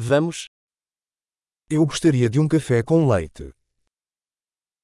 Vamos. 0.00 0.46
Eu 1.68 1.84
gostaria 1.84 2.30
de 2.30 2.38
um 2.38 2.46
café 2.46 2.84
com 2.84 3.08
leite. 3.08 3.52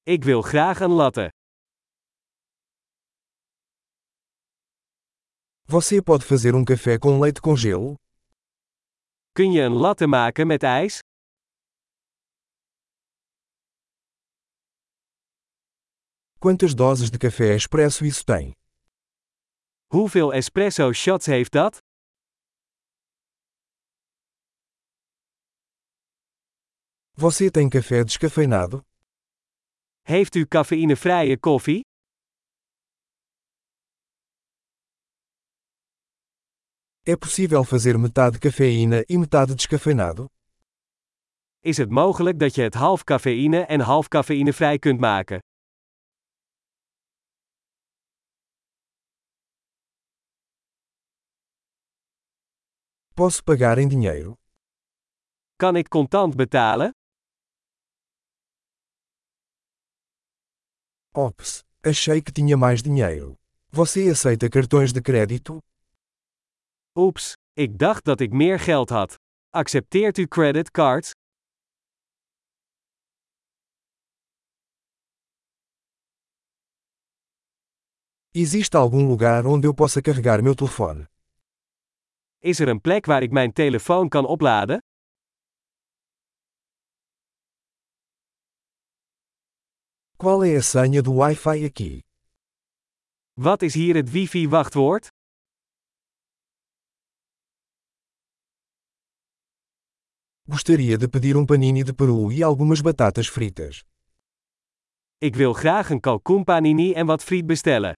Ik 0.05 0.25
wil 0.25 0.41
graag 0.41 0.81
een 0.81 0.91
latte. 0.91 1.29
Você 5.67 6.01
pode 6.01 6.25
fazer 6.25 6.53
um 6.53 6.65
café 6.65 6.99
com 6.99 7.17
leite 7.21 7.39
com 7.39 7.55
gelo? 7.55 7.95
Kun 9.31 9.51
je 9.51 9.61
een 9.61 9.71
latte 9.73 10.07
maken 10.07 10.47
met 10.47 10.63
ijs? 10.63 10.99
Quantas 16.39 16.75
doses 16.75 17.09
de 17.09 17.17
café 17.17 17.53
expresso 17.53 18.03
isso 18.03 18.23
tem? 18.25 18.53
Hoeveel 19.87 20.33
espresso 20.33 20.91
shots 20.93 21.25
heeft 21.25 21.51
dat? 21.51 21.77
Você 27.17 27.49
tem 27.49 27.69
café 27.69 28.03
descafeinado? 28.03 28.81
Heeft 30.01 30.35
u 30.35 30.45
cafeïnevrije 30.47 31.37
koffie? 31.39 31.81
É 37.07 37.15
possível 37.15 37.63
fazer 37.63 37.97
metade 37.97 38.37
cafeína 38.39 39.03
e 39.09 39.17
metade 39.17 39.55
descafeinado? 39.55 40.25
Is 41.59 41.77
het 41.77 41.89
mogelijk 41.89 42.39
dat 42.39 42.55
je 42.55 42.61
het 42.61 42.73
half 42.73 43.03
cafeïne 43.03 43.65
en 43.65 43.79
half 43.79 44.07
cafeïnevrij 44.07 44.79
kunt 44.79 44.99
maken? 44.99 45.39
Posso 53.13 53.41
pagar 53.43 53.77
em 53.77 53.87
dinheiro? 53.87 54.33
Kan 55.55 55.75
ik 55.75 55.87
contant 55.89 56.35
betalen? 56.35 56.91
Ops, 61.17 61.63
achei 61.81 62.21
que 62.21 62.29
tinha 62.29 62.57
mais 62.57 62.81
dinheiro. 62.83 63.37
Você 63.71 64.09
aceita 64.09 64.49
cartões 64.49 64.91
de 64.91 65.01
crédito? 65.01 65.59
Oeps, 66.93 67.33
ik 67.53 67.79
dacht 67.79 68.03
dat 68.03 68.19
ik 68.19 68.33
meer 68.33 68.59
geld 68.59 68.89
had. 68.89 69.15
Accepteert 69.49 70.17
u 70.17 70.27
creditcards? 70.27 71.11
Existe 78.31 78.77
algum 78.77 79.07
lugar 79.07 79.45
onde 79.45 79.67
eu 79.67 79.73
possa 79.73 80.01
carregar 80.01 80.43
meu 80.43 80.53
telefone? 80.53 81.07
Is 82.39 82.59
er 82.59 82.67
een 82.67 82.81
plek 82.81 83.05
waar 83.05 83.21
ik 83.23 83.31
mijn 83.31 83.53
telefoon 83.53 84.09
kan 84.09 84.25
opladen? 84.25 84.79
Qual 90.17 90.45
é 90.45 90.55
a 90.55 90.61
senha 90.61 91.01
do 91.01 91.11
Wi-Fi 91.15 91.65
aqui? 91.65 91.99
Wat 93.33 93.61
is 93.61 93.73
hier 93.73 93.95
het 93.95 94.09
wifi-wachtwoord? 94.11 95.07
Gostaria 100.47 100.97
de 100.97 101.09
pedir 101.09 101.35
um 101.35 101.45
panini 101.45 101.83
de 101.83 101.93
peru 101.93 102.31
e 102.31 102.41
algumas 102.43 102.81
batatas 102.81 103.27
fritas. 103.27 103.83
Ik 105.17 105.35
wil 105.35 105.53
graag 105.53 105.89
een 105.89 105.99
kalkoen 105.99 106.43
panini 106.43 106.93
en 106.93 107.05
wat 107.05 107.23
friet 107.23 107.45
bestellen. 107.45 107.93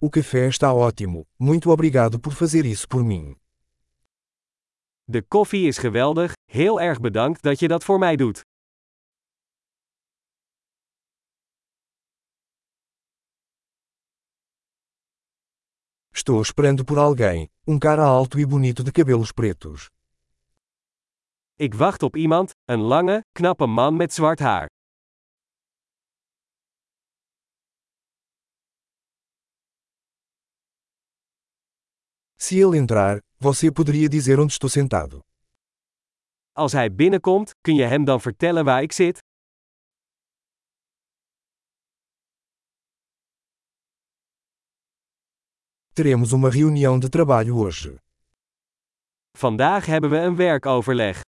O 0.00 0.08
café 0.10 0.48
está 0.48 0.72
ótimo. 0.72 1.26
Muito 1.38 1.70
obrigado 1.70 2.18
por 2.18 2.32
fazer 2.32 2.64
isso 2.64 2.88
por 2.88 3.04
mim. 3.04 3.43
De 5.06 5.22
koffie 5.22 5.66
is 5.66 5.78
geweldig, 5.78 6.32
heel 6.44 6.80
erg 6.80 7.00
bedankt 7.00 7.42
dat 7.42 7.58
je 7.58 7.68
dat 7.68 7.84
voor 7.84 7.98
mij 7.98 8.16
doet. 8.16 8.42
Estou 16.10 16.40
esperando 16.40 16.84
por 16.84 16.98
alguém, 16.98 17.48
um 17.66 17.78
cara 17.78 18.04
alto 18.04 18.38
e 18.38 18.46
bonito 18.46 18.82
de 18.82 18.92
cabelos 18.92 19.32
pretos. 19.32 19.90
Ik 21.54 21.74
wacht 21.74 22.02
op 22.02 22.16
iemand, 22.16 22.54
een 22.64 22.80
lange, 22.80 23.24
knappe 23.32 23.66
man 23.66 23.96
met 23.96 24.14
zwart 24.14 24.38
haar. 24.38 24.73
Se 32.46 32.58
ele 32.58 32.76
entrar, 32.76 33.20
você 33.40 33.72
poderia 33.72 34.06
dizer 34.06 34.38
onde 34.38 34.52
estou 34.52 34.68
sentado. 34.68 35.20
Als 36.52 36.72
hij 36.72 36.94
binnenkomt, 36.94 37.54
kun 37.60 37.74
je 37.74 37.84
hem 37.84 38.04
dan 38.04 38.20
vertellen 38.20 38.64
waar 38.64 38.82
ik 38.82 38.92
zit? 38.92 39.22
Teremos 45.94 46.32
uma 46.32 46.50
reunião 46.50 46.98
de 46.98 47.08
trabalho 47.08 47.56
hoje. 47.56 47.98
Vandaag 49.38 49.86
hebben 49.86 50.10
we 50.10 50.16
een 50.16 50.36
werkoverleg. 50.36 51.20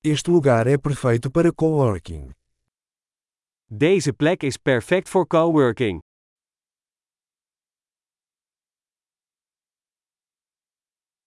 Este 0.00 0.30
lugar 0.30 0.66
é 0.66 0.76
perfeito 0.76 1.30
para 1.30 1.52
coworking. 1.52 2.37
Deze 3.70 4.12
plek 4.12 4.42
is 4.42 4.56
perfect 4.56 5.08
voor 5.08 5.26
coworking. 5.26 6.00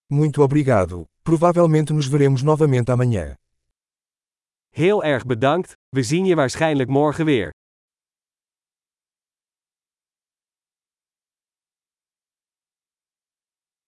Muito 0.06 0.42
obrigado. 0.42 1.04
Provavelmente 1.22 1.92
nos 1.92 2.08
veremos 2.08 2.42
novamente 2.42 2.92
amanhã. 2.92 3.36
Heel 4.68 5.04
erg 5.04 5.24
bedankt, 5.26 5.76
we 5.88 6.02
zien 6.02 6.24
je 6.24 6.34
waarschijnlijk 6.34 6.88
morgen 6.88 7.24
weer. 7.24 7.50